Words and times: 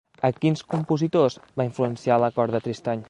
A 0.27 0.29
quins 0.37 0.63
compositors 0.71 1.37
va 1.61 1.67
influenciar 1.69 2.19
l'acord 2.25 2.59
de 2.59 2.63
Tristany? 2.69 2.99